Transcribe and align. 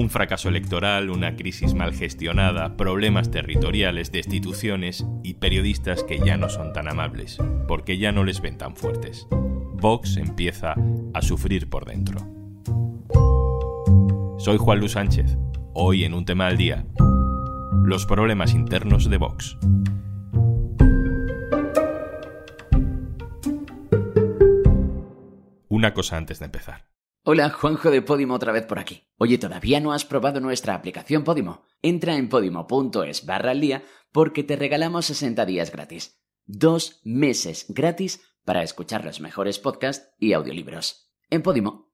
Un 0.00 0.08
fracaso 0.08 0.48
electoral, 0.48 1.10
una 1.10 1.36
crisis 1.36 1.74
mal 1.74 1.92
gestionada, 1.92 2.78
problemas 2.78 3.30
territoriales, 3.30 4.10
destituciones 4.10 5.04
y 5.22 5.34
periodistas 5.34 6.04
que 6.04 6.18
ya 6.18 6.38
no 6.38 6.48
son 6.48 6.72
tan 6.72 6.88
amables, 6.88 7.36
porque 7.68 7.98
ya 7.98 8.10
no 8.10 8.24
les 8.24 8.40
ven 8.40 8.56
tan 8.56 8.76
fuertes. 8.76 9.28
Vox 9.30 10.16
empieza 10.16 10.74
a 11.12 11.20
sufrir 11.20 11.68
por 11.68 11.84
dentro. 11.84 12.18
Soy 14.38 14.56
Juan 14.56 14.78
Luis 14.78 14.92
Sánchez. 14.92 15.36
Hoy 15.74 16.04
en 16.04 16.14
un 16.14 16.24
tema 16.24 16.46
al 16.46 16.56
día, 16.56 16.86
los 17.84 18.06
problemas 18.06 18.54
internos 18.54 19.10
de 19.10 19.18
Vox. 19.18 19.58
Una 25.68 25.92
cosa 25.92 26.16
antes 26.16 26.38
de 26.38 26.46
empezar. 26.46 26.89
Hola, 27.22 27.50
Juanjo 27.50 27.90
de 27.90 28.00
Podimo 28.00 28.32
otra 28.32 28.50
vez 28.50 28.64
por 28.64 28.78
aquí. 28.78 29.02
Oye, 29.18 29.36
¿todavía 29.36 29.78
no 29.78 29.92
has 29.92 30.06
probado 30.06 30.40
nuestra 30.40 30.74
aplicación 30.74 31.22
Podimo? 31.22 31.66
Entra 31.82 32.16
en 32.16 32.30
podimo.es 32.30 33.26
barra 33.26 33.50
al 33.50 33.60
día 33.60 33.82
porque 34.10 34.42
te 34.42 34.56
regalamos 34.56 35.04
60 35.04 35.44
días 35.44 35.70
gratis. 35.70 36.18
Dos 36.46 37.02
meses 37.04 37.66
gratis 37.68 38.22
para 38.46 38.62
escuchar 38.62 39.04
los 39.04 39.20
mejores 39.20 39.58
podcasts 39.58 40.14
y 40.18 40.32
audiolibros. 40.32 41.12
En 41.28 41.42
Podimo. 41.42 41.92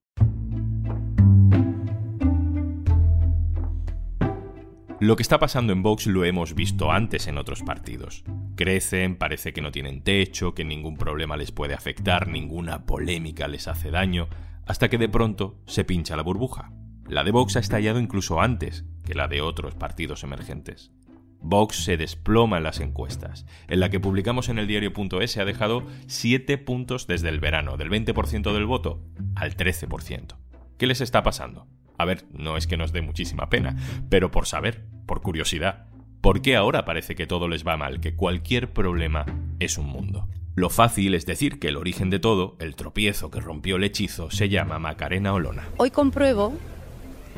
Lo 5.00 5.16
que 5.16 5.22
está 5.22 5.40
pasando 5.40 5.72
en 5.72 5.82
Vox 5.82 6.06
lo 6.06 6.24
hemos 6.24 6.54
visto 6.54 6.92
antes 6.92 7.26
en 7.26 7.36
otros 7.36 7.64
partidos. 7.64 8.22
Crecen, 8.54 9.16
parece 9.16 9.52
que 9.52 9.60
no 9.60 9.72
tienen 9.72 10.04
techo, 10.04 10.54
que 10.54 10.64
ningún 10.64 10.96
problema 10.96 11.36
les 11.36 11.50
puede 11.50 11.74
afectar, 11.74 12.28
ninguna 12.28 12.86
polémica 12.86 13.48
les 13.48 13.66
hace 13.66 13.90
daño, 13.90 14.28
hasta 14.66 14.88
que 14.88 14.98
de 14.98 15.08
pronto 15.08 15.58
se 15.66 15.84
pincha 15.84 16.16
la 16.16 16.22
burbuja. 16.22 16.72
La 17.08 17.24
de 17.24 17.30
Vox 17.30 17.56
ha 17.56 17.60
estallado 17.60 18.00
incluso 18.00 18.40
antes 18.40 18.84
que 19.04 19.14
la 19.14 19.28
de 19.28 19.40
otros 19.40 19.74
partidos 19.74 20.24
emergentes. 20.24 20.92
Vox 21.40 21.84
se 21.84 21.96
desploma 21.96 22.56
en 22.56 22.64
las 22.64 22.80
encuestas. 22.80 23.46
En 23.68 23.78
la 23.78 23.88
que 23.88 24.00
publicamos 24.00 24.48
en 24.48 24.58
el 24.58 24.66
diario.es 24.66 25.36
ha 25.36 25.44
dejado 25.44 25.86
7 26.08 26.58
puntos 26.58 27.06
desde 27.06 27.28
el 27.28 27.38
verano, 27.38 27.76
del 27.76 27.90
20% 27.90 28.52
del 28.52 28.66
voto 28.66 29.02
al 29.36 29.56
13%. 29.56 30.36
¿Qué 30.76 30.86
les 30.86 31.00
está 31.00 31.22
pasando? 31.22 31.68
A 31.98 32.04
ver, 32.04 32.24
no 32.32 32.56
es 32.56 32.66
que 32.66 32.76
nos 32.76 32.92
dé 32.92 33.00
muchísima 33.00 33.48
pena, 33.48 33.76
pero 34.10 34.30
por 34.30 34.46
saber, 34.46 34.84
por 35.06 35.22
curiosidad, 35.22 35.86
¿por 36.20 36.42
qué 36.42 36.56
ahora 36.56 36.84
parece 36.84 37.14
que 37.14 37.26
todo 37.26 37.48
les 37.48 37.66
va 37.66 37.76
mal, 37.76 38.00
que 38.00 38.16
cualquier 38.16 38.72
problema 38.72 39.24
es 39.60 39.78
un 39.78 39.86
mundo? 39.86 40.25
Lo 40.56 40.70
fácil 40.70 41.14
es 41.14 41.26
decir 41.26 41.58
que 41.58 41.68
el 41.68 41.76
origen 41.76 42.08
de 42.08 42.18
todo, 42.18 42.56
el 42.60 42.76
tropiezo 42.76 43.30
que 43.30 43.40
rompió 43.40 43.76
el 43.76 43.84
hechizo, 43.84 44.30
se 44.30 44.48
llama 44.48 44.78
Macarena 44.78 45.34
Olona. 45.34 45.68
Hoy 45.76 45.90
compruebo 45.90 46.54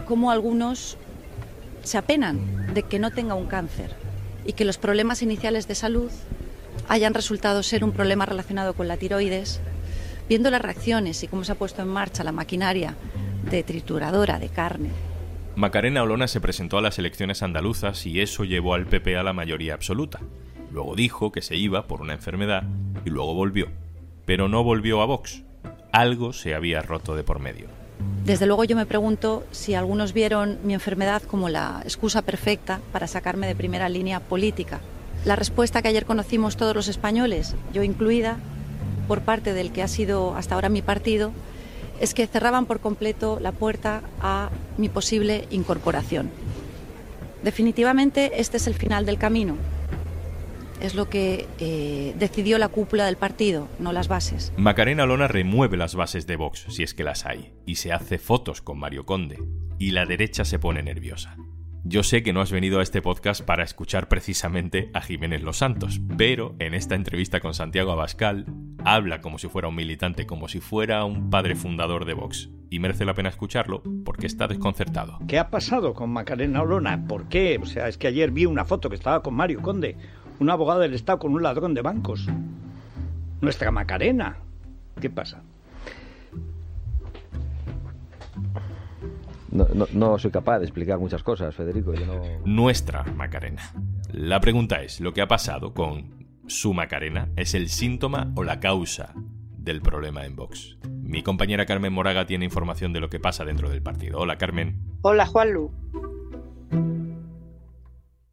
cómo 0.07 0.31
algunos 0.31 0.97
se 1.83 1.99
apenan 1.99 2.73
de 2.75 2.85
que 2.85 3.01
no 3.01 3.11
tenga 3.11 3.35
un 3.35 3.47
cáncer 3.47 3.97
y 4.47 4.53
que 4.53 4.65
los 4.65 4.79
problemas 4.79 5.21
iniciales 5.21 5.67
de 5.67 5.75
salud 5.75 6.13
hayan 6.89 7.13
resultado 7.13 7.65
ser 7.65 7.83
un 7.83 7.91
problema 7.91 8.25
relacionado 8.25 8.75
con 8.75 8.87
la 8.87 8.97
tiroides, 8.97 9.61
viendo 10.29 10.49
las 10.53 10.63
reacciones 10.63 11.21
y 11.25 11.27
cómo 11.27 11.43
se 11.43 11.51
ha 11.51 11.57
puesto 11.57 11.83
en 11.83 11.89
marcha 11.89 12.23
la 12.23 12.31
maquinaria 12.31 12.95
de 13.51 13.65
trituradora 13.65 14.39
de 14.39 14.49
carne. 14.49 14.91
Macarena 15.57 16.05
Olona 16.05 16.29
se 16.29 16.41
presentó 16.41 16.79
a 16.79 16.83
las 16.83 17.01
elecciones 17.01 17.43
andaluzas 17.43 18.07
y 18.07 18.21
eso 18.21 18.45
llevó 18.45 18.75
al 18.75 18.87
PP 18.87 19.17
a 19.17 19.25
la 19.25 19.33
mayoría 19.33 19.75
absoluta. 19.75 20.21
Luego 20.71 20.95
dijo 20.95 21.33
que 21.33 21.43
se 21.43 21.57
iba 21.57 21.89
por 21.89 22.01
una 22.01 22.13
enfermedad 22.13 22.63
y 23.09 23.11
luego 23.11 23.35
volvió. 23.35 23.69
Pero 24.25 24.49
no 24.49 24.63
volvió 24.63 25.01
a 25.01 25.07
Vox. 25.07 25.43
Algo 25.93 26.33
se 26.33 26.55
había 26.55 26.83
roto 26.83 27.17
de 27.17 27.25
por 27.25 27.41
medio. 27.41 27.67
Desde 28.25 28.47
luego 28.47 28.65
yo 28.65 28.77
me 28.77 28.87
pregunto 28.87 29.45
si 29.51 29.75
algunos 29.75 30.13
vieron 30.13 30.59
mi 30.63 30.75
enfermedad 30.75 31.23
como 31.23 31.49
la 31.49 31.81
excusa 31.85 32.23
perfecta 32.23 32.81
para 32.93 33.07
sacarme 33.07 33.47
de 33.47 33.57
primera 33.57 33.89
línea 33.89 34.21
política. 34.21 34.81
La 35.25 35.35
respuesta 35.35 35.81
que 35.81 35.89
ayer 35.89 36.05
conocimos 36.05 36.57
todos 36.57 36.77
los 36.77 36.89
españoles, 36.89 37.57
yo 37.73 37.83
incluida, 37.83 38.37
por 39.09 39.23
parte 39.23 39.55
del 39.55 39.73
que 39.73 39.83
ha 39.83 39.89
sido 39.89 40.37
hasta 40.37 40.55
ahora 40.55 40.69
mi 40.69 40.83
partido, 40.83 41.33
es 41.99 42.13
que 42.13 42.27
cerraban 42.27 42.67
por 42.67 42.81
completo 42.81 43.39
la 43.41 43.53
puerta 43.53 44.03
a 44.21 44.51
mi 44.77 44.91
posible 44.91 45.49
incorporación. 45.51 46.31
Definitivamente 47.43 48.41
este 48.41 48.59
es 48.59 48.67
el 48.67 48.75
final 48.75 49.07
del 49.07 49.19
camino, 49.19 49.57
es 50.81 50.95
lo 50.95 51.09
que 51.09 51.47
eh, 51.59 52.15
decidió 52.19 52.59
la 52.59 52.69
cúpula 52.69 53.07
del 53.07 53.17
partido, 53.17 53.69
no 53.79 53.93
las 53.93 54.09
bases. 54.09 54.53
Macarena 54.57 55.07
Lona 55.07 55.29
remueve 55.29 55.77
las 55.77 55.95
bases 55.95 56.27
de 56.27 56.37
Vox, 56.37 56.67
si 56.69 56.83
es 56.83 56.95
que 56.95 57.05
las 57.05 57.27
hay, 57.27 57.53
y 57.67 57.77
se 57.77 57.93
hace 57.93 58.19
fotos 58.19 58.63
con 58.63 58.79
Mario 58.79 59.05
Conde. 59.05 59.43
Y 59.79 59.93
la 59.93 60.07
derecha 60.07 60.45
se 60.45 60.59
pone 60.59 60.83
nerviosa. 60.83 61.37
Yo 61.85 62.03
sé 62.03 62.23
que 62.23 62.33
no 62.33 62.41
has 62.41 62.53
venido 62.53 62.81
a 62.81 62.83
este 62.83 63.01
podcast 63.01 63.43
para 63.43 63.65
escuchar 63.65 64.09
precisamente 64.09 64.91
a 64.93 65.01
Jiménez 65.01 65.43
Los 65.43 65.59
Santos, 65.59 66.01
pero 66.17 66.55
en 66.59 66.75
esta 66.75 66.97
entrevista 66.97 67.41
con 67.41 67.55
Santiago 67.55 67.93
Abascal 67.93 68.47
habla 68.85 69.21
como 69.21 69.39
si 69.39 69.49
fuera 69.49 69.69
un 69.69 69.77
militante, 69.77 70.27
como 70.27 70.49
si 70.49 70.61
fuera 70.61 71.05
un 71.05 71.31
padre 71.31 71.55
fundador 71.55 72.05
de 72.05 72.15
Vox. 72.15 72.51
Y 72.71 72.81
merece 72.81 73.07
la 73.07 73.15
pena 73.15 73.31
escucharlo 73.31 73.83
porque 74.05 74.27
está 74.27 74.47
desconcertado. 74.47 75.19
¿Qué 75.27 75.39
ha 75.39 75.49
pasado 75.49 75.95
con 75.95 76.11
Macarena 76.11 76.61
Olona? 76.61 77.07
¿Por 77.07 77.29
qué? 77.29 77.59
O 77.63 77.65
sea, 77.65 77.89
es 77.89 77.97
que 77.97 78.09
ayer 78.09 78.31
vi 78.31 78.45
una 78.45 78.67
foto 78.67 78.91
que 78.91 78.97
estaba 78.97 79.23
con 79.23 79.35
Mario 79.35 79.63
Conde, 79.63 79.97
un 80.41 80.51
abogado 80.51 80.81
del 80.81 80.95
Estado 80.95 81.19
con 81.19 81.33
un 81.33 81.43
ladrón 81.43 81.75
de 81.75 81.83
bancos. 81.83 82.27
Nuestra 83.41 83.71
Macarena. 83.71 84.39
¿Qué 85.01 85.11
pasa? 85.11 85.43
No, 89.51 90.19
soy 90.19 90.31
capaz 90.31 90.59
de 90.59 90.67
explicar 90.67 90.99
muchas 90.99 91.23
cosas, 91.23 91.55
Federico. 91.55 91.93
Nuestra 92.45 93.05
Macarena. 93.05 93.63
La 94.13 94.41
pregunta 94.41 94.83
es, 94.83 95.01
¿lo 95.01 95.13
que 95.13 95.23
ha 95.23 95.29
pasado 95.29 95.75
con 95.75 96.27
su 96.47 96.75
Macarena 96.75 97.29
es 97.37 97.55
el 97.55 97.69
síntoma 97.69 98.33
o 98.37 98.45
la 98.45 98.61
causa 98.61 99.15
del 99.57 99.81
problema 99.81 100.25
en 100.27 100.37
Vox? 100.37 100.79
Mi 101.03 101.23
compañera 101.23 101.67
Carmen 101.67 101.93
Moraga 101.93 102.27
tiene 102.27 102.45
información 102.45 102.93
de 102.93 103.01
lo 103.01 103.09
que 103.09 103.21
pasa 103.21 103.45
dentro 103.45 103.71
del 103.71 103.83
partido. 103.83 104.19
Hola, 104.19 104.37
Carmen. 104.37 104.81
Hola, 105.03 105.27
Juanlu. 105.27 105.73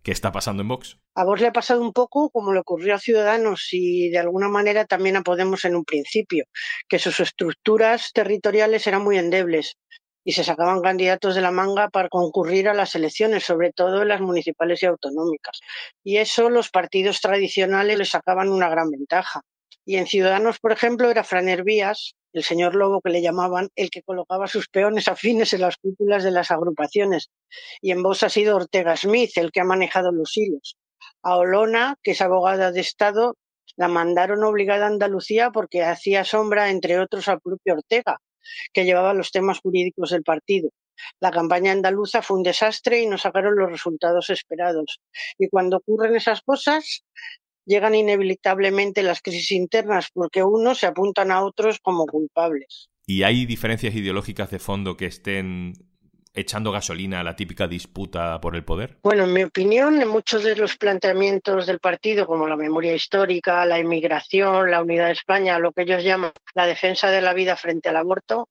¿Qué 0.04 0.12
está 0.12 0.32
pasando 0.32 0.62
en 0.62 0.68
Vox? 0.68 1.00
A 1.18 1.24
Vox 1.24 1.40
le 1.40 1.48
ha 1.48 1.54
pasado 1.54 1.82
un 1.82 1.94
poco 1.94 2.30
como 2.30 2.52
le 2.52 2.60
ocurrió 2.60 2.94
a 2.94 3.00
Ciudadanos 3.00 3.70
y 3.72 4.10
de 4.10 4.20
alguna 4.20 4.50
manera 4.50 4.84
también 4.84 5.16
a 5.16 5.22
Podemos 5.22 5.64
en 5.64 5.76
un 5.76 5.86
principio, 5.86 6.44
que 6.90 7.00
sus 7.00 7.22
estructuras 7.22 8.12
territoriales 8.14 8.86
eran 8.86 9.02
muy 9.02 9.18
endebles 9.18 9.78
y 10.26 10.34
se 10.34 10.44
sacaban 10.44 10.82
candidatos 10.82 11.34
de 11.36 11.40
la 11.40 11.52
manga 11.52 11.88
para 11.88 12.10
concurrir 12.10 12.68
a 12.68 12.74
las 12.74 12.96
elecciones, 12.96 13.46
sobre 13.46 13.72
todo 13.72 14.02
en 14.02 14.10
las 14.10 14.20
municipales 14.20 14.84
y 14.84 14.88
autonómicas. 14.88 15.62
Y 16.04 16.18
eso 16.18 16.50
los 16.50 16.70
partidos 16.70 17.22
tradicionales 17.22 17.98
le 17.98 18.06
sacaban 18.06 18.50
una 18.50 18.68
gran 18.68 18.90
ventaja. 18.90 19.42
Y 19.86 19.96
en 19.96 20.08
Ciudadanos, 20.08 20.60
por 20.60 20.74
ejemplo, 20.74 21.10
era 21.10 21.24
Fran 21.24 21.48
Hervías, 21.48 22.16
el 22.34 22.44
señor 22.44 22.76
Lobo 22.76 23.00
que 23.02 23.12
le 23.12 23.22
llamaban, 23.22 23.70
el 23.76 23.90
que 23.90 24.02
colocaba 24.02 24.48
sus 24.48 24.68
peones 24.68 25.08
afines 25.08 25.54
en 25.54 25.62
las 25.62 25.78
cúpulas 25.78 26.26
de 26.26 26.32
las 26.32 26.52
agrupaciones. 26.52 27.30
Y 27.82 27.92
en 27.92 28.04
Vox 28.04 28.24
ha 28.24 28.30
sido 28.30 28.58
Ortega 28.58 28.98
Smith 28.98 29.32
el 29.38 29.54
que 29.54 29.62
ha 29.62 29.64
manejado 29.64 30.12
los 30.12 30.36
hilos. 30.36 30.76
A 31.26 31.38
Olona, 31.38 31.96
que 32.04 32.12
es 32.12 32.22
abogada 32.22 32.72
de 32.72 32.82
Estado, 32.82 33.36
la 33.78 33.88
mandaron 33.88 34.44
obligada 34.44 34.86
a 34.86 34.90
Andalucía 34.90 35.50
porque 35.50 35.84
hacía 35.84 36.24
sombra, 36.24 36.70
entre 36.70 37.00
otros, 37.00 37.28
al 37.28 37.42
propio 37.42 37.74
Ortega, 37.74 38.20
que 38.72 38.86
llevaba 38.86 39.16
los 39.16 39.32
temas 39.32 39.60
jurídicos 39.60 40.12
del 40.12 40.22
partido. 40.22 40.70
La 41.20 41.32
campaña 41.32 41.72
andaluza 41.72 42.22
fue 42.22 42.38
un 42.38 42.44
desastre 42.44 43.02
y 43.02 43.08
no 43.08 43.18
sacaron 43.18 43.56
los 43.56 43.72
resultados 43.72 44.30
esperados. 44.30 45.00
Y 45.40 45.50
cuando 45.50 45.78
ocurren 45.78 46.16
esas 46.16 46.42
cosas, 46.44 47.04
llegan 47.66 47.96
inevitablemente 47.96 49.02
las 49.02 49.24
crisis 49.24 49.52
internas 49.52 50.10
porque 50.14 50.44
unos 50.44 50.78
se 50.78 50.86
apuntan 50.86 51.32
a 51.32 51.44
otros 51.44 51.80
como 51.80 52.06
culpables. 52.06 52.90
¿Y 53.08 53.24
hay 53.24 53.48
diferencias 53.48 53.96
ideológicas 53.96 54.52
de 54.52 54.60
fondo 54.60 54.96
que 54.96 55.08
estén 55.08 55.74
echando 56.36 56.72
gasolina 56.72 57.20
a 57.20 57.24
la 57.24 57.36
típica 57.36 57.68
disputa 57.68 58.40
por 58.42 58.56
el 58.56 58.64
poder? 58.64 58.98
Bueno, 59.02 59.24
en 59.24 59.34
mi 59.34 59.44
opinión, 59.44 60.02
en 60.02 60.08
muchos 60.08 60.44
de 60.44 60.56
los 60.56 60.78
planteamientos 60.78 61.66
del 61.66 61.80
partido, 61.80 62.28
como 62.28 62.48
la 62.48 62.56
memoria 62.56 62.94
histórica, 62.94 63.66
la 63.66 63.80
inmigración, 63.80 64.70
la 64.70 64.82
unidad 64.82 65.08
de 65.08 65.14
España, 65.14 65.60
lo 65.60 65.72
que 65.72 65.84
ellos 65.84 66.04
llaman 66.04 66.32
la 66.54 66.68
defensa 66.68 67.10
de 67.10 67.22
la 67.22 67.34
vida 67.34 67.56
frente 67.56 67.90
al 67.90 67.98
aborto, 67.98 68.50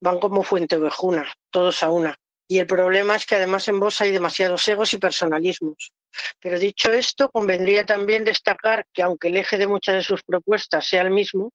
van 0.00 0.18
como 0.18 0.42
fuente 0.42 0.76
ovejuna, 0.76 1.26
todos 1.50 1.82
a 1.82 1.90
una. 1.90 2.16
Y 2.46 2.58
el 2.58 2.66
problema 2.66 3.16
es 3.16 3.24
que 3.26 3.36
además 3.36 3.66
en 3.68 3.80
vos 3.80 4.00
hay 4.00 4.10
demasiados 4.10 4.66
egos 4.68 4.92
y 4.92 4.98
personalismos. 4.98 5.92
Pero 6.38 6.58
dicho 6.58 6.92
esto, 6.92 7.30
convendría 7.30 7.86
también 7.86 8.24
destacar 8.24 8.86
que 8.92 9.02
aunque 9.02 9.28
el 9.28 9.38
eje 9.38 9.56
de 9.56 9.66
muchas 9.66 9.94
de 9.94 10.02
sus 10.02 10.22
propuestas 10.22 10.86
sea 10.86 11.02
el 11.02 11.10
mismo, 11.10 11.52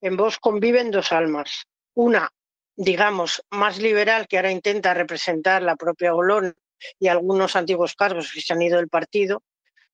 en 0.00 0.16
vos 0.16 0.38
conviven 0.38 0.90
dos 0.90 1.12
almas. 1.12 1.66
Una, 1.94 2.30
digamos, 2.80 3.44
más 3.50 3.78
liberal, 3.78 4.26
que 4.26 4.38
ahora 4.38 4.50
intenta 4.50 4.94
representar 4.94 5.62
la 5.62 5.76
propia 5.76 6.14
Olón 6.14 6.54
y 6.98 7.08
algunos 7.08 7.54
antiguos 7.54 7.94
cargos 7.94 8.32
que 8.32 8.40
se 8.40 8.54
han 8.54 8.62
ido 8.62 8.78
del 8.78 8.88
partido, 8.88 9.42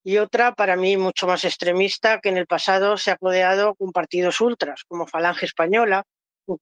y 0.05 0.19
otra, 0.19 0.55
para 0.55 0.77
mí, 0.77 0.97
mucho 0.97 1.27
más 1.27 1.45
extremista, 1.45 2.21
que 2.21 2.29
en 2.29 2.37
el 2.37 2.47
pasado 2.47 2.97
se 2.97 3.11
ha 3.11 3.17
codeado 3.17 3.75
con 3.75 3.91
partidos 3.91 4.41
ultras, 4.41 4.85
como 4.87 5.09
Falange 5.09 5.47
Española, 5.47 6.05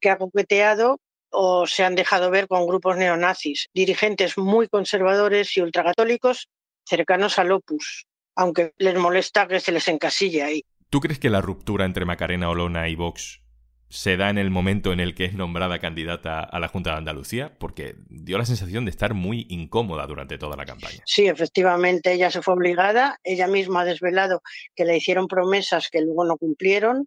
que 0.00 0.09
ha 0.09 0.17
coqueteado 0.17 0.99
o 1.29 1.67
se 1.67 1.85
han 1.85 1.94
dejado 1.94 2.31
ver 2.31 2.49
con 2.49 2.67
grupos 2.67 2.97
neonazis, 2.97 3.69
dirigentes 3.75 4.38
muy 4.38 4.67
conservadores 4.69 5.55
y 5.59 5.61
ultracatólicos 5.61 6.49
cercanos 6.87 7.38
al 7.38 7.53
Opus, 7.53 8.06
aunque 8.35 8.73
les 8.79 8.94
molesta 8.94 9.47
que 9.47 9.61
se 9.61 9.73
les 9.73 9.87
encasille 9.88 10.43
ahí. 10.43 10.65
¿Tú 10.88 11.00
crees 11.00 11.19
que 11.19 11.29
la 11.29 11.43
ruptura 11.43 11.85
entre 11.85 12.06
Macarena 12.06 12.49
Olona 12.49 12.88
y 12.88 12.94
Vox 12.94 13.44
se 13.89 14.17
da 14.17 14.31
en 14.31 14.39
el 14.39 14.51
momento 14.51 14.93
en 14.93 15.01
el 15.01 15.15
que 15.15 15.25
es 15.25 15.35
nombrada 15.35 15.79
candidata 15.79 16.41
a 16.41 16.59
la 16.59 16.69
Junta 16.69 16.91
de 16.91 16.97
Andalucía? 16.97 17.53
Porque 17.59 17.97
dio 18.09 18.39
la 18.39 18.47
sensación 18.47 18.85
de 18.85 18.91
estar 18.91 19.15
muy 19.15 19.47
incómoda 19.49 20.07
durante 20.07 20.39
toda 20.39 20.57
la 20.57 20.65
campaña. 20.65 21.03
Sí, 21.07 21.27
efectivamente, 21.27 22.13
ella 22.13 22.31
se 22.31 22.43
fue 22.43 22.55
obligada, 22.55 23.19
ella 23.23 23.47
misma 23.47 23.83
ha 23.83 23.85
desvelado 23.85 24.43
que 24.75 24.85
le 24.85 24.97
hicieron 24.97 25.29
promesas 25.29 25.89
que 25.91 26.01
luego 26.01 26.25
no 26.25 26.37
cumplieron, 26.37 27.07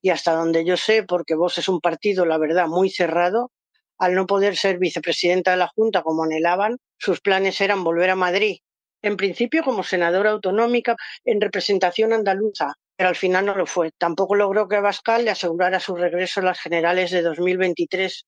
y 0.00 0.10
hasta 0.10 0.34
donde 0.34 0.64
yo 0.64 0.76
sé, 0.76 1.02
porque 1.02 1.34
Vox 1.34 1.58
es 1.58 1.68
un 1.68 1.80
partido, 1.80 2.26
la 2.26 2.38
verdad, 2.38 2.66
muy 2.66 2.90
cerrado, 2.90 3.50
al 3.98 4.14
no 4.14 4.26
poder 4.26 4.56
ser 4.56 4.78
vicepresidenta 4.78 5.52
de 5.52 5.56
la 5.58 5.68
Junta 5.68 6.02
como 6.02 6.24
anhelaban, 6.24 6.78
sus 6.98 7.20
planes 7.20 7.60
eran 7.60 7.84
volver 7.84 8.10
a 8.10 8.16
Madrid, 8.16 8.58
en 9.02 9.16
principio 9.16 9.62
como 9.62 9.82
senadora 9.82 10.30
autonómica 10.30 10.96
en 11.24 11.40
representación 11.40 12.12
andaluza, 12.12 12.74
pero 12.96 13.08
al 13.08 13.16
final 13.16 13.46
no 13.46 13.54
lo 13.54 13.66
fue. 13.66 13.90
Tampoco 13.98 14.34
logró 14.34 14.68
que 14.68 14.76
Abascal 14.76 15.24
le 15.24 15.30
asegurara 15.30 15.80
su 15.80 15.96
regreso 15.96 16.40
a 16.40 16.44
las 16.44 16.60
generales 16.60 17.10
de 17.10 17.22
2023 17.22 18.26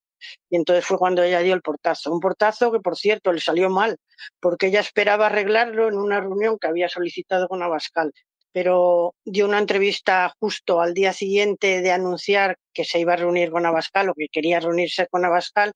y 0.50 0.56
entonces 0.56 0.84
fue 0.84 0.98
cuando 0.98 1.22
ella 1.22 1.40
dio 1.40 1.54
el 1.54 1.62
portazo. 1.62 2.12
Un 2.12 2.20
portazo 2.20 2.72
que, 2.72 2.80
por 2.80 2.96
cierto, 2.96 3.32
le 3.32 3.40
salió 3.40 3.70
mal, 3.70 3.96
porque 4.40 4.66
ella 4.66 4.80
esperaba 4.80 5.26
arreglarlo 5.26 5.88
en 5.88 5.96
una 5.96 6.20
reunión 6.20 6.58
que 6.58 6.68
había 6.68 6.88
solicitado 6.88 7.48
con 7.48 7.62
Abascal. 7.62 8.12
Pero 8.52 9.14
dio 9.24 9.46
una 9.46 9.58
entrevista 9.58 10.32
justo 10.38 10.80
al 10.80 10.94
día 10.94 11.12
siguiente 11.12 11.82
de 11.82 11.90
anunciar 11.90 12.56
que 12.72 12.84
se 12.84 13.00
iba 13.00 13.14
a 13.14 13.16
reunir 13.16 13.50
con 13.50 13.66
Abascal 13.66 14.08
o 14.08 14.14
que 14.14 14.28
quería 14.30 14.60
reunirse 14.60 15.08
con 15.08 15.24
Abascal 15.24 15.72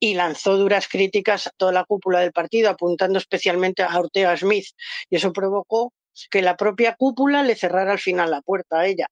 y 0.00 0.14
lanzó 0.14 0.56
duras 0.56 0.88
críticas 0.88 1.46
a 1.46 1.50
toda 1.56 1.70
la 1.72 1.84
cúpula 1.84 2.20
del 2.20 2.32
partido, 2.32 2.70
apuntando 2.70 3.18
especialmente 3.18 3.82
a 3.82 3.98
Ortega 3.98 4.36
Smith. 4.36 4.66
Y 5.10 5.16
eso 5.16 5.32
provocó 5.32 5.92
que 6.30 6.42
la 6.42 6.56
propia 6.56 6.94
cúpula 6.94 7.42
le 7.42 7.54
cerrara 7.54 7.92
al 7.92 7.98
final 7.98 8.30
la 8.30 8.42
puerta 8.42 8.80
a 8.80 8.86
ella. 8.86 9.06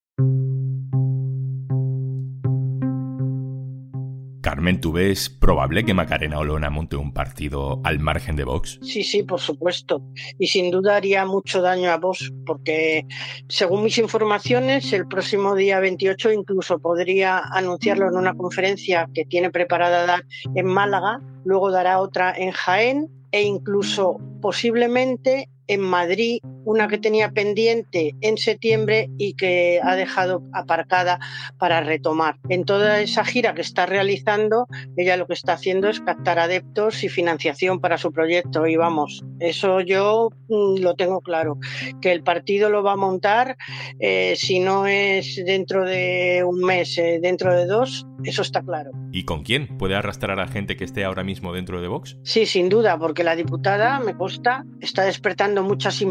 Carmen, 4.41 4.81
¿tú 4.81 4.93
ves 4.93 5.29
probable 5.29 5.85
que 5.85 5.93
Macarena 5.93 6.38
Olona 6.38 6.70
monte 6.70 6.97
un 6.97 7.12
partido 7.12 7.81
al 7.85 7.99
margen 7.99 8.37
de 8.37 8.44
Vox? 8.44 8.81
Sí, 8.82 9.05
sí, 9.05 9.23
por 9.23 9.38
supuesto. 9.38 10.02
Y 10.38 10.47
sin 10.47 10.70
duda 10.70 10.97
haría 10.97 11.26
mucho 11.26 11.61
daño 11.61 11.91
a 11.91 11.99
Vox, 11.99 12.32
porque 12.47 13.06
según 13.49 13.85
mis 13.85 13.99
informaciones, 13.99 14.93
el 14.93 15.06
próximo 15.06 15.55
día 15.55 15.79
28 15.79 16.32
incluso 16.32 16.79
podría 16.79 17.38
anunciarlo 17.52 18.08
en 18.08 18.17
una 18.17 18.35
conferencia 18.35 19.08
que 19.14 19.25
tiene 19.25 19.50
preparada 19.50 20.06
dar 20.06 20.25
en 20.55 20.67
Málaga, 20.67 21.20
luego 21.44 21.70
dará 21.70 22.00
otra 22.00 22.35
en 22.37 22.50
Jaén 22.52 23.08
e 23.32 23.43
incluso 23.43 24.17
posiblemente 24.41 25.49
en 25.67 25.82
Madrid, 25.82 26.41
una 26.65 26.89
que 26.89 26.99
tenía 26.99 27.31
pendiente 27.31 28.15
en 28.21 28.39
septiembre 28.39 29.09
y 29.19 29.35
que 29.35 29.81
ha 29.83 29.97
dejado 29.97 30.43
aparcada 30.53 31.19
para 31.59 31.81
retomar. 31.81 32.37
En 32.49 32.65
toda 32.65 33.01
esa 33.01 33.25
gira 33.25 33.55
que 33.55 33.62
está 33.62 33.87
realizando, 33.87 34.67
ella 34.97 35.17
lo 35.17 35.27
que 35.27 35.35
está 35.35 35.55
haciendo 35.55 35.89
es 35.89 36.01
captar 36.01 36.39
adeptos 36.39 37.05
y 37.05 37.09
financiación 37.09 37.81
para 37.81 37.99
su 37.99 38.12
proyecto. 38.12 38.67
Y 38.67 38.77
vamos, 38.77 39.25
eso 39.39 39.81
yo 39.81 40.31
mm, 40.49 40.81
lo 40.81 40.95
tengo 40.95 41.21
claro, 41.21 41.59
que 42.01 42.12
el 42.12 42.23
partido 42.23 42.71
lo 42.71 42.83
va 42.83 42.93
a 42.93 42.97
montar, 42.97 43.57
eh, 43.99 44.35
si 44.37 44.61
no 44.61 44.87
es 44.87 45.43
dentro 45.45 45.85
de 45.85 46.43
un 46.47 46.61
mes, 46.61 46.97
eh, 46.99 47.19
dentro 47.21 47.55
de 47.55 47.67
dos, 47.67 48.07
eso 48.25 48.43
está 48.43 48.62
claro. 48.62 48.91
¿Y 49.12 49.25
con 49.25 49.43
quién? 49.43 49.79
¿Puede 49.79 49.95
arrastrar 49.95 50.41
a 50.41 50.47
gente 50.47 50.77
que 50.77 50.85
esté 50.85 51.05
ahora 51.05 51.25
mismo 51.25 51.53
dentro 51.53 51.81
de 51.81 51.89
Vox? 51.89 52.19
Sí, 52.23 52.47
sin 52.47 52.69
duda, 52.69 52.99
porque 52.99 53.25
la 53.25 53.37
diputada, 53.37 53.99
me 54.01 54.17
consta, 54.17 54.65
está 54.81 55.05
despertando 55.05 55.62
muchas 55.62 56.03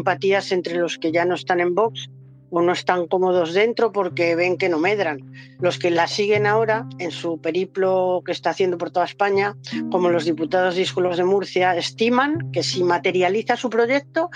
entre 0.52 0.74
los 0.76 0.98
que 0.98 1.12
ya 1.12 1.24
no 1.24 1.34
están 1.34 1.60
en 1.60 1.74
Vox 1.74 2.08
o 2.50 2.60
no 2.60 2.72
están 2.72 3.06
cómodos 3.06 3.54
dentro 3.54 3.92
porque 3.92 4.34
ven 4.34 4.58
que 4.58 4.68
no 4.68 4.78
medran. 4.78 5.32
Los 5.60 5.78
que 5.78 5.90
la 5.90 6.06
siguen 6.08 6.46
ahora 6.46 6.86
en 6.98 7.10
su 7.10 7.40
periplo 7.40 8.22
que 8.24 8.32
está 8.32 8.50
haciendo 8.50 8.76
por 8.76 8.90
toda 8.90 9.06
España, 9.06 9.56
como 9.90 10.10
los 10.10 10.24
diputados 10.24 10.74
díscolos 10.74 11.16
de 11.16 11.24
Murcia, 11.24 11.76
estiman 11.76 12.50
que 12.52 12.62
si 12.62 12.82
materializa 12.82 13.56
su 13.56 13.70
proyecto, 13.70 14.30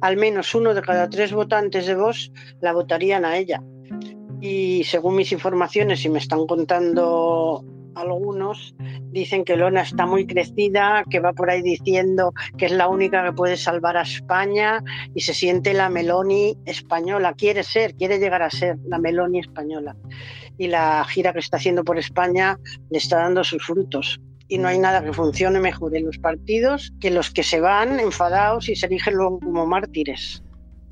al 0.00 0.16
menos 0.16 0.54
uno 0.54 0.74
de 0.74 0.82
cada 0.82 1.08
tres 1.08 1.32
votantes 1.32 1.86
de 1.86 1.94
Vox 1.94 2.32
la 2.60 2.72
votarían 2.72 3.24
a 3.24 3.36
ella. 3.36 3.62
Y 4.40 4.84
según 4.84 5.16
mis 5.16 5.32
informaciones, 5.32 6.04
y 6.04 6.08
me 6.08 6.18
están 6.18 6.46
contando 6.46 7.64
algunos 7.94 8.74
dicen 9.10 9.44
que 9.44 9.56
Lona 9.56 9.82
está 9.82 10.06
muy 10.06 10.26
crecida, 10.26 11.04
que 11.08 11.20
va 11.20 11.32
por 11.32 11.50
ahí 11.50 11.62
diciendo 11.62 12.32
que 12.56 12.66
es 12.66 12.72
la 12.72 12.88
única 12.88 13.24
que 13.24 13.32
puede 13.32 13.56
salvar 13.56 13.96
a 13.96 14.02
España 14.02 14.82
y 15.14 15.20
se 15.20 15.34
siente 15.34 15.74
la 15.74 15.88
Meloni 15.88 16.56
española, 16.64 17.34
quiere 17.34 17.62
ser, 17.62 17.94
quiere 17.94 18.18
llegar 18.18 18.42
a 18.42 18.50
ser 18.50 18.78
la 18.86 18.98
Meloni 18.98 19.40
española. 19.40 19.96
Y 20.58 20.68
la 20.68 21.04
gira 21.08 21.32
que 21.32 21.38
está 21.38 21.56
haciendo 21.56 21.84
por 21.84 21.98
España 21.98 22.58
le 22.90 22.98
está 22.98 23.18
dando 23.18 23.42
sus 23.44 23.64
frutos. 23.64 24.20
Y 24.46 24.58
no 24.58 24.68
hay 24.68 24.78
nada 24.78 25.02
que 25.02 25.12
funcione 25.12 25.60
mejor 25.60 25.96
en 25.96 26.06
los 26.06 26.18
partidos 26.18 26.92
que 27.00 27.10
los 27.10 27.30
que 27.30 27.42
se 27.42 27.60
van 27.60 28.00
enfadados 28.00 28.68
y 28.68 28.74
se 28.76 28.86
erigen 28.86 29.14
luego 29.14 29.38
como 29.38 29.64
mártires. 29.66 30.42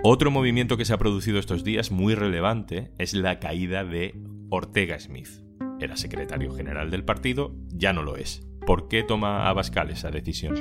Otro 0.02 0.30
movimiento 0.30 0.76
que 0.76 0.84
se 0.84 0.94
ha 0.94 0.98
producido 0.98 1.38
estos 1.38 1.64
días 1.64 1.90
muy 1.90 2.14
relevante 2.14 2.92
es 2.98 3.14
la 3.14 3.40
caída 3.40 3.84
de 3.84 4.14
Ortega 4.50 4.98
Smith 4.98 5.48
era 5.80 5.96
secretario 5.96 6.52
general 6.52 6.90
del 6.90 7.04
partido, 7.04 7.54
ya 7.72 7.92
no 7.92 8.02
lo 8.02 8.16
es. 8.16 8.42
¿Por 8.66 8.88
qué 8.88 9.02
toma 9.02 9.48
Abascal 9.48 9.90
esa 9.90 10.10
decisión? 10.10 10.56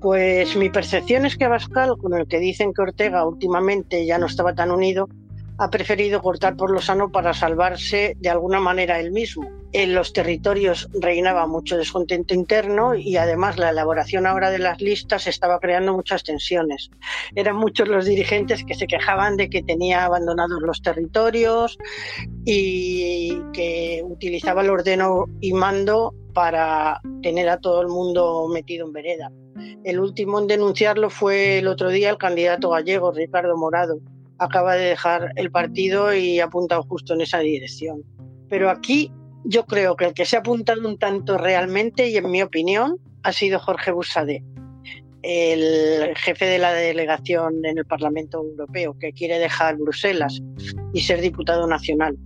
Pues 0.00 0.56
mi 0.56 0.70
percepción 0.70 1.26
es 1.26 1.36
que 1.36 1.44
Abascal, 1.44 1.96
con 1.98 2.14
el 2.14 2.26
que 2.26 2.38
dicen 2.38 2.72
que 2.72 2.82
Ortega 2.82 3.26
últimamente 3.26 4.04
ya 4.06 4.18
no 4.18 4.26
estaba 4.26 4.54
tan 4.54 4.70
unido, 4.70 5.08
ha 5.58 5.70
preferido 5.70 6.22
cortar 6.22 6.56
por 6.56 6.70
lo 6.70 6.80
sano 6.80 7.10
para 7.10 7.34
salvarse 7.34 8.14
de 8.18 8.30
alguna 8.30 8.60
manera 8.60 9.00
él 9.00 9.10
mismo. 9.10 9.50
En 9.72 9.94
los 9.94 10.12
territorios 10.12 10.88
reinaba 10.94 11.46
mucho 11.46 11.76
descontento 11.76 12.32
interno 12.32 12.94
y 12.94 13.16
además 13.16 13.58
la 13.58 13.70
elaboración 13.70 14.26
ahora 14.26 14.50
de 14.50 14.60
las 14.60 14.80
listas 14.80 15.26
estaba 15.26 15.58
creando 15.58 15.94
muchas 15.94 16.22
tensiones. 16.22 16.90
Eran 17.34 17.56
muchos 17.56 17.88
los 17.88 18.06
dirigentes 18.06 18.64
que 18.64 18.74
se 18.74 18.86
quejaban 18.86 19.36
de 19.36 19.50
que 19.50 19.62
tenía 19.62 20.04
abandonados 20.04 20.62
los 20.62 20.80
territorios 20.80 21.76
y 22.44 23.42
que 23.52 24.00
utilizaba 24.04 24.62
el 24.62 24.70
ordeno 24.70 25.26
y 25.40 25.52
mando 25.52 26.14
para 26.32 27.00
tener 27.20 27.48
a 27.48 27.58
todo 27.58 27.82
el 27.82 27.88
mundo 27.88 28.46
metido 28.48 28.86
en 28.86 28.92
vereda. 28.92 29.32
El 29.82 29.98
último 29.98 30.38
en 30.38 30.46
denunciarlo 30.46 31.10
fue 31.10 31.58
el 31.58 31.66
otro 31.66 31.90
día 31.90 32.10
el 32.10 32.16
candidato 32.16 32.70
gallego, 32.70 33.10
Ricardo 33.10 33.56
Morado, 33.56 33.98
acaba 34.38 34.74
de 34.76 34.86
dejar 34.86 35.32
el 35.36 35.50
partido 35.50 36.14
y 36.14 36.40
ha 36.40 36.44
apuntado 36.44 36.82
justo 36.82 37.14
en 37.14 37.22
esa 37.22 37.40
dirección. 37.40 38.02
Pero 38.48 38.70
aquí 38.70 39.12
yo 39.44 39.64
creo 39.66 39.96
que 39.96 40.06
el 40.06 40.14
que 40.14 40.24
se 40.24 40.36
ha 40.36 40.40
apuntado 40.40 40.86
un 40.88 40.98
tanto 40.98 41.38
realmente, 41.38 42.08
y 42.08 42.16
en 42.16 42.30
mi 42.30 42.42
opinión, 42.42 42.98
ha 43.22 43.32
sido 43.32 43.58
Jorge 43.58 43.90
Busadé, 43.90 44.44
el 45.22 46.16
jefe 46.16 46.46
de 46.46 46.58
la 46.58 46.72
delegación 46.72 47.64
en 47.64 47.78
el 47.78 47.84
Parlamento 47.84 48.38
Europeo, 48.38 48.96
que 48.98 49.12
quiere 49.12 49.38
dejar 49.38 49.76
Bruselas 49.76 50.40
y 50.92 51.00
ser 51.00 51.20
diputado 51.20 51.66
nacional. 51.66 52.16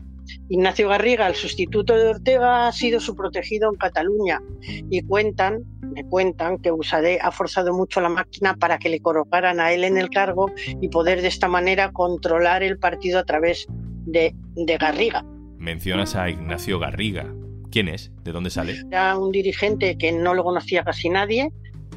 Ignacio 0.49 0.88
Garriga, 0.88 1.26
el 1.26 1.35
sustituto 1.35 1.97
de 1.97 2.09
Ortega, 2.09 2.69
ha 2.69 2.73
sido 2.73 3.00
su 3.00 3.16
protegido 3.16 3.71
en 3.71 3.76
Cataluña 3.76 4.40
y 4.61 5.02
cuentan, 5.02 5.64
me 5.95 6.05
cuentan 6.05 6.59
que 6.59 6.71
Busadé 6.71 7.19
ha 7.21 7.31
forzado 7.31 7.73
mucho 7.73 8.01
la 8.01 8.09
máquina 8.09 8.55
para 8.57 8.79
que 8.79 8.89
le 8.89 9.01
colocaran 9.01 9.61
a 9.61 9.73
él 9.73 9.85
en 9.85 9.99
el 9.99 10.11
cargo 10.11 10.51
y 10.81 10.89
poder 10.89 11.23
de 11.23 11.29
esta 11.29 11.49
manera 11.49 11.93
controlar 11.93 12.63
el 12.63 12.79
partido 12.79 13.19
a 13.19 13.25
través 13.25 13.67
de, 13.69 14.35
de 14.55 14.77
Garriga. 14.79 15.25
Mencionas 15.59 16.17
a 16.17 16.29
Ignacio 16.29 16.79
Garriga. 16.79 17.33
¿Quién 17.71 17.89
es? 17.89 18.11
¿De 18.25 18.33
dónde 18.33 18.51
sale? 18.51 18.75
Era 18.91 19.17
un 19.17 19.33
dirigente 19.33 19.97
que 19.97 20.13
no 20.13 20.35
lo 20.35 20.45
conocía 20.45 20.85
casi 20.85 21.09
nadie, 21.09 21.51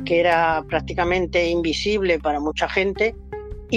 que 0.05 0.19
era 0.19 0.63
prácticamente 0.67 1.49
invisible 1.49 2.19
para 2.19 2.39
mucha 2.39 2.69
gente 2.69 3.15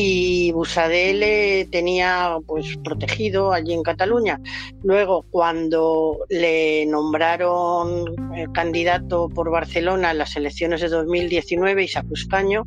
y 0.01 0.53
Busadé 0.53 1.67
tenía 1.73 2.37
pues 2.47 2.77
protegido 2.85 3.53
allí 3.53 3.73
en 3.73 3.83
Cataluña. 3.83 4.41
Luego, 4.85 5.25
cuando 5.29 6.19
le 6.29 6.87
nombraron 6.87 8.07
eh, 8.37 8.47
candidato 8.55 9.29
por 9.29 9.51
Barcelona 9.51 10.13
en 10.13 10.19
las 10.19 10.37
elecciones 10.37 10.83
de 10.83 10.89
2019 10.89 11.83
y 11.83 11.89
sacó 11.89 12.15
escaño, 12.15 12.63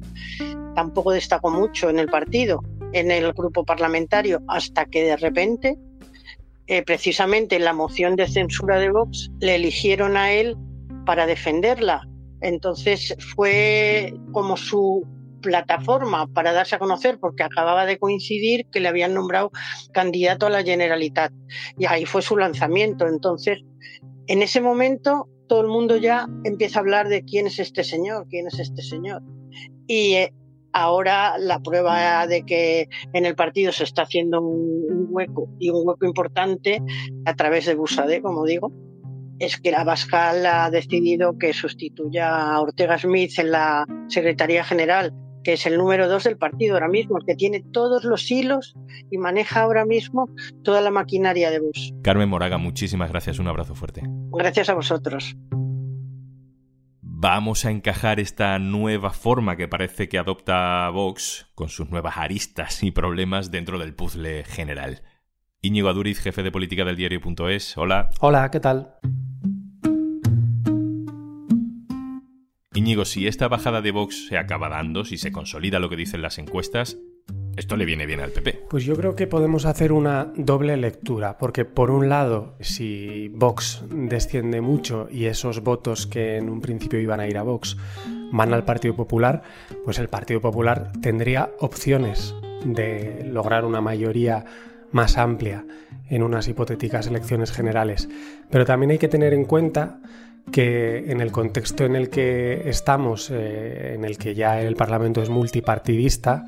tampoco 0.76 1.14
destacó 1.14 1.50
mucho 1.50 1.90
en 1.90 2.00
el 2.00 2.10
partido, 2.10 2.66
en 2.92 3.12
el 3.12 3.32
grupo 3.32 3.64
parlamentario, 3.64 4.42
hasta 4.50 4.84
que 4.84 5.04
de 5.04 5.16
repente, 5.16 5.78
eh, 6.68 6.84
precisamente 6.84 7.56
en 7.56 7.64
la 7.64 7.72
moción 7.72 8.18
de 8.18 8.28
censura 8.28 8.78
de 8.78 8.92
Vox, 8.92 9.32
le 9.40 9.56
eligieron 9.56 10.18
a 10.18 10.34
él 10.34 10.58
para 11.06 11.26
defenderla. 11.28 12.06
Entonces 12.42 13.16
fue 13.36 14.14
como 14.34 14.58
su 14.58 15.08
plataforma 15.42 16.28
para 16.28 16.54
darse 16.54 16.76
a 16.76 16.80
conocer 16.80 17.20
porque 17.20 17.44
acababa 17.44 17.86
de 17.86 17.98
coincidir 17.98 18.66
que 18.72 18.80
le 18.80 18.88
habían 18.88 19.14
nombrado 19.14 19.52
candidato 19.94 20.46
a 20.46 20.50
la 20.50 20.64
Generalitat 20.64 21.34
y 21.78 21.86
ahí 21.86 22.06
fue 22.06 22.22
su 22.22 22.38
lanzamiento. 22.38 23.08
Entonces, 23.08 23.60
en 24.28 24.42
ese 24.42 24.62
momento 24.62 25.28
todo 25.48 25.62
el 25.62 25.68
mundo 25.68 25.98
ya 25.98 26.28
empieza 26.46 26.80
a 26.80 26.82
hablar 26.82 27.10
de 27.10 27.24
quién 27.26 27.48
es 27.48 27.60
este 27.60 27.84
señor, 27.84 28.26
quién 28.30 28.48
es 28.48 28.58
este 28.60 28.82
señor. 28.82 29.22
Y 29.86 30.14
eh, 30.14 30.34
ahora 30.72 31.38
la 31.38 31.60
prueba 31.60 32.26
de 32.28 32.44
que 32.46 32.88
en 33.12 33.26
el 33.26 33.36
partido 33.36 33.72
se 33.72 33.84
está 33.84 34.04
haciendo 34.04 34.42
un, 34.42 35.08
hueco 35.10 35.50
y 35.60 35.70
un 35.70 35.86
hueco 35.86 36.06
importante 36.06 36.82
a 37.26 37.36
través 37.36 37.66
de 37.66 37.76
Busade, 37.76 38.22
como 38.22 38.46
digo, 38.46 38.72
es 39.40 39.60
que 39.60 39.72
la 39.72 39.84
Bascal 39.84 40.46
ha 40.46 40.70
decidido 40.70 41.38
que 41.38 41.52
sustituya 41.52 42.54
a 42.54 42.62
Ortega 42.62 42.98
Smith 42.98 43.38
en 43.38 43.52
la 43.52 43.86
Secretaría 44.08 44.64
General, 44.64 45.12
que 45.44 45.54
es 45.54 45.66
el 45.66 45.78
número 45.78 46.08
dos 46.08 46.24
del 46.24 46.38
partido 46.38 46.76
ahora 46.76 46.88
mismo, 46.88 47.18
el 47.18 47.26
que 47.26 47.36
tiene 47.36 47.62
todos 47.72 48.04
los 48.04 48.30
hilos 48.30 48.76
y 49.10 49.18
maneja 49.18 49.62
ahora 49.62 49.86
mismo 49.86 50.30
toda 50.64 50.82
la 50.82 50.92
maquinaria 50.92 51.52
de 51.52 51.60
Bus. 51.60 51.94
Carmen 52.04 52.30
Moraga, 52.30 52.58
muchísimas 52.58 53.10
gracias, 53.12 53.40
un 53.40 53.48
abrazo 53.48 53.76
fuerte. 53.76 54.04
Gracias 54.32 54.70
a 54.70 54.74
vosotros 54.74 55.36
vamos 57.22 57.66
a 57.66 57.72
encajar 57.72 58.20
esta 58.20 58.58
nueva 58.58 59.12
forma 59.12 59.56
que 59.56 59.68
parece 59.68 60.10
que 60.10 60.18
adopta 60.18 60.90
Vox 60.90 61.46
con 61.54 61.70
sus 61.70 61.92
nuevas 61.92 62.18
aristas 62.18 62.82
y 62.82 62.90
problemas 62.90 63.52
dentro 63.52 63.78
del 63.78 63.94
puzzle 63.94 64.44
general. 64.44 65.04
Íñigo 65.62 65.90
Aduriz, 65.90 66.20
jefe 66.20 66.42
de 66.42 66.52
política 66.52 66.84
del 66.84 66.96
diario.es. 66.96 67.78
Hola. 67.78 68.10
Hola, 68.22 68.50
¿qué 68.50 68.60
tal? 68.60 68.96
Íñigo, 72.82 73.06
si 73.06 73.28
esta 73.28 73.48
bajada 73.48 73.84
de 73.84 73.92
Vox 73.92 74.26
se 74.28 74.40
acaba 74.40 74.68
dando, 74.68 75.06
si 75.06 75.20
se 75.20 75.32
consolida 75.32 75.78
lo 75.78 75.88
que 75.88 75.96
dicen 75.96 76.24
las 76.24 76.40
encuestas, 76.40 76.98
esto 77.56 77.78
le 77.78 77.86
viene 77.86 78.08
bien 78.08 78.22
al 78.22 78.32
PP. 78.32 78.64
Pues 78.72 78.86
yo 78.86 78.96
creo 78.96 79.16
que 79.16 79.28
podemos 79.28 79.66
hacer 79.66 79.92
una 79.92 80.34
doble 80.36 80.76
lectura, 80.78 81.38
porque 81.38 81.64
por 81.64 81.92
un 81.92 82.10
lado, 82.10 82.56
si 82.60 83.28
Vox 83.36 83.84
desciende 83.92 84.62
mucho 84.62 85.08
y 85.12 85.26
esos 85.26 85.62
votos 85.62 86.08
que 86.08 86.38
en 86.38 86.50
un 86.50 86.60
principio 86.60 87.00
iban 87.00 87.20
a 87.20 87.28
ir 87.28 87.38
a 87.38 87.44
Vox 87.44 87.78
van 88.32 88.52
al 88.52 88.66
Partido 88.66 88.96
Popular, 88.96 89.44
pues 89.86 90.00
el 90.00 90.08
Partido 90.08 90.42
Popular 90.42 90.92
tendría 91.04 91.52
opciones 91.60 92.34
de 92.66 93.30
lograr 93.32 93.64
una 93.64 93.82
mayoría 93.82 94.44
más 94.92 95.20
amplia 95.20 95.68
en 96.10 96.24
unas 96.24 96.48
hipotéticas 96.48 97.06
elecciones 97.06 97.52
generales. 97.52 98.10
Pero 98.50 98.66
también 98.66 98.90
hay 98.90 98.98
que 98.98 99.08
tener 99.08 99.36
en 99.36 99.46
cuenta 99.46 100.00
que 100.52 101.12
en 101.12 101.22
el 101.22 101.32
contexto 101.32 101.86
en 101.86 101.96
el 101.96 102.10
que 102.10 102.70
estamos, 102.70 103.30
eh, 103.32 103.94
en 103.96 104.06
el 104.06 104.18
que 104.18 104.36
ya 104.36 104.62
el 104.62 104.76
Parlamento 104.76 105.22
es 105.22 105.30
multipartidista 105.30 106.46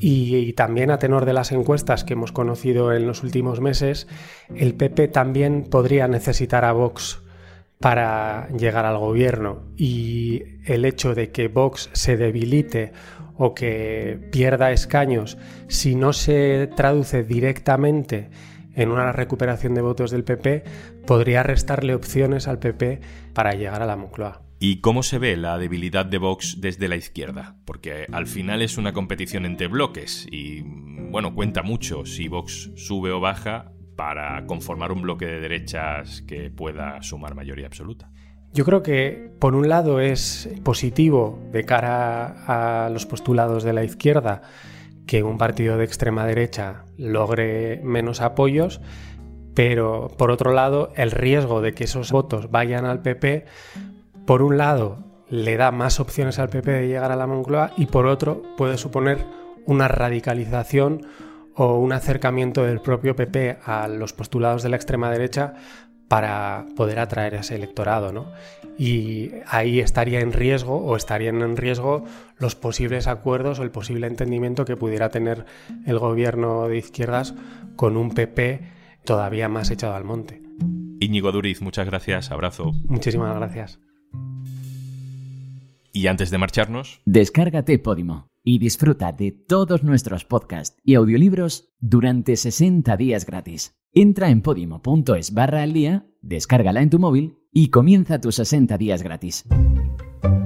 y, 0.00 0.52
también 0.52 0.90
a 0.90 0.98
tenor 0.98 1.24
de 1.24 1.32
las 1.32 1.52
encuestas 1.52 2.04
que 2.04 2.14
hemos 2.14 2.32
conocido 2.32 2.92
en 2.92 3.06
los 3.06 3.22
últimos 3.22 3.60
meses, 3.60 4.06
el 4.54 4.74
PP 4.74 5.08
también 5.08 5.64
podría 5.64 6.08
necesitar 6.08 6.64
a 6.64 6.72
Vox 6.72 7.22
para 7.80 8.48
llegar 8.50 8.86
al 8.86 8.98
gobierno. 8.98 9.62
Y 9.76 10.42
el 10.66 10.84
hecho 10.84 11.14
de 11.14 11.30
que 11.30 11.48
Vox 11.48 11.90
se 11.92 12.16
debilite 12.16 12.92
o 13.36 13.54
que 13.54 14.28
pierda 14.32 14.72
escaños 14.72 15.38
si 15.68 15.94
no 15.94 16.12
se 16.12 16.68
traduce 16.76 17.22
directamente 17.24 18.30
en 18.74 18.90
una 18.90 19.12
recuperación 19.12 19.74
de 19.74 19.80
votos 19.80 20.10
del 20.10 20.24
PP 20.24 20.64
podría 21.08 21.42
restarle 21.42 21.94
opciones 21.94 22.48
al 22.48 22.58
PP 22.58 23.00
para 23.32 23.54
llegar 23.54 23.80
a 23.80 23.86
la 23.86 23.96
Moncloa. 23.96 24.42
¿Y 24.60 24.82
cómo 24.82 25.02
se 25.02 25.18
ve 25.18 25.38
la 25.38 25.56
debilidad 25.56 26.04
de 26.04 26.18
Vox 26.18 26.60
desde 26.60 26.86
la 26.86 26.96
izquierda? 26.96 27.56
Porque 27.64 28.06
al 28.12 28.26
final 28.26 28.60
es 28.60 28.76
una 28.76 28.92
competición 28.92 29.46
entre 29.46 29.68
bloques 29.68 30.26
y, 30.30 30.60
bueno, 31.10 31.34
cuenta 31.34 31.62
mucho 31.62 32.04
si 32.04 32.28
Vox 32.28 32.72
sube 32.76 33.10
o 33.10 33.20
baja 33.20 33.72
para 33.96 34.44
conformar 34.44 34.92
un 34.92 35.00
bloque 35.00 35.24
de 35.24 35.40
derechas 35.40 36.20
que 36.26 36.50
pueda 36.50 37.02
sumar 37.02 37.34
mayoría 37.34 37.68
absoluta. 37.68 38.10
Yo 38.52 38.66
creo 38.66 38.82
que, 38.82 39.32
por 39.38 39.54
un 39.54 39.70
lado, 39.70 40.00
es 40.00 40.50
positivo 40.62 41.42
de 41.52 41.64
cara 41.64 42.84
a 42.84 42.90
los 42.90 43.06
postulados 43.06 43.64
de 43.64 43.72
la 43.72 43.82
izquierda 43.82 44.42
que 45.06 45.22
un 45.22 45.38
partido 45.38 45.78
de 45.78 45.84
extrema 45.84 46.26
derecha 46.26 46.84
logre 46.98 47.80
menos 47.82 48.20
apoyos, 48.20 48.82
pero 49.58 50.06
por 50.16 50.30
otro 50.30 50.52
lado, 50.52 50.92
el 50.94 51.10
riesgo 51.10 51.60
de 51.60 51.74
que 51.74 51.82
esos 51.82 52.12
votos 52.12 52.48
vayan 52.52 52.84
al 52.84 53.02
PP 53.02 53.44
por 54.24 54.40
un 54.40 54.56
lado, 54.56 54.98
le 55.30 55.56
da 55.56 55.72
más 55.72 55.98
opciones 55.98 56.38
al 56.38 56.48
PP 56.48 56.70
de 56.70 56.86
llegar 56.86 57.10
a 57.10 57.16
la 57.16 57.26
Moncloa 57.26 57.72
y 57.76 57.86
por 57.86 58.06
otro, 58.06 58.40
puede 58.56 58.78
suponer 58.78 59.18
una 59.66 59.88
radicalización 59.88 61.08
o 61.56 61.76
un 61.76 61.92
acercamiento 61.92 62.62
del 62.62 62.80
propio 62.80 63.16
PP 63.16 63.58
a 63.64 63.88
los 63.88 64.12
postulados 64.12 64.62
de 64.62 64.68
la 64.68 64.76
extrema 64.76 65.10
derecha 65.10 65.54
para 66.06 66.64
poder 66.76 67.00
atraer 67.00 67.34
a 67.34 67.40
ese 67.40 67.56
electorado, 67.56 68.12
¿no? 68.12 68.30
Y 68.78 69.32
ahí 69.48 69.80
estaría 69.80 70.20
en 70.20 70.32
riesgo 70.32 70.76
o 70.76 70.94
estarían 70.94 71.42
en 71.42 71.56
riesgo 71.56 72.04
los 72.36 72.54
posibles 72.54 73.08
acuerdos 73.08 73.58
o 73.58 73.64
el 73.64 73.72
posible 73.72 74.06
entendimiento 74.06 74.64
que 74.64 74.76
pudiera 74.76 75.08
tener 75.08 75.46
el 75.84 75.98
gobierno 75.98 76.68
de 76.68 76.78
izquierdas 76.78 77.34
con 77.74 77.96
un 77.96 78.14
PP 78.14 78.77
todavía 79.08 79.48
más 79.48 79.70
echado 79.70 79.94
al 79.94 80.04
monte. 80.04 80.42
Íñigo 81.00 81.32
Duriz, 81.32 81.62
muchas 81.62 81.86
gracias, 81.86 82.30
abrazo. 82.30 82.72
Muchísimas 82.88 83.34
gracias. 83.34 83.80
Y 85.94 86.08
antes 86.08 86.30
de 86.30 86.36
marcharnos, 86.36 87.00
descárgate 87.06 87.78
Podimo 87.78 88.28
y 88.44 88.58
disfruta 88.58 89.12
de 89.12 89.32
todos 89.32 89.82
nuestros 89.82 90.26
podcasts 90.26 90.76
y 90.84 90.94
audiolibros 90.94 91.70
durante 91.80 92.36
60 92.36 92.98
días 92.98 93.24
gratis. 93.24 93.80
Entra 93.94 94.28
en 94.28 94.42
podimo.es 94.42 95.32
barra 95.32 95.62
al 95.62 95.72
día, 95.72 96.06
descárgala 96.20 96.82
en 96.82 96.90
tu 96.90 96.98
móvil 96.98 97.38
y 97.50 97.70
comienza 97.70 98.20
tus 98.20 98.34
60 98.34 98.76
días 98.76 99.02
gratis. 99.02 99.46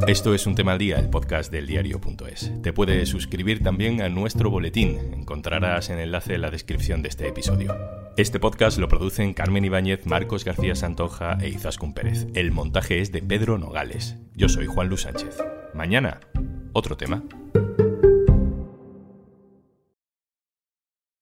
Esto 0.06 0.34
es 0.34 0.46
un 0.46 0.54
tema 0.54 0.72
al 0.72 0.78
día, 0.78 0.98
el 0.98 1.10
podcast 1.10 1.50
del 1.50 1.66
diario.es. 1.66 2.52
Te 2.62 2.72
puedes 2.72 3.08
suscribir 3.08 3.64
también 3.64 4.02
a 4.02 4.08
nuestro 4.08 4.50
boletín. 4.50 4.98
Encontrarás 5.14 5.90
el 5.90 5.98
enlace 5.98 6.34
en 6.34 6.42
la 6.42 6.50
descripción 6.50 7.02
de 7.02 7.08
este 7.08 7.26
episodio. 7.26 7.74
Este 8.18 8.38
podcast 8.38 8.76
lo 8.76 8.88
producen 8.88 9.32
Carmen 9.32 9.64
Ibáñez, 9.64 10.04
Marcos 10.04 10.44
García 10.44 10.74
Santoja 10.74 11.38
e 11.40 11.48
Izaskun 11.48 11.94
Pérez. 11.94 12.26
El 12.34 12.52
montaje 12.52 13.00
es 13.00 13.10
de 13.10 13.22
Pedro 13.22 13.56
Nogales. 13.56 14.18
Yo 14.34 14.50
soy 14.50 14.66
Juan 14.66 14.88
Luis 14.88 15.02
Sánchez. 15.02 15.38
Mañana, 15.72 16.20
otro 16.74 16.98
tema. 16.98 17.22